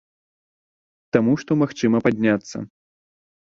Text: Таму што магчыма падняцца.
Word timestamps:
Таму 1.17 1.33
што 1.43 1.59
магчыма 1.65 1.97
падняцца. 2.09 2.57